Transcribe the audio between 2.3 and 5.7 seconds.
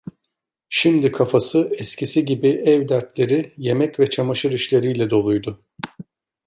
ev dertleri, yemek ve çamaşır işleriyle doluydu.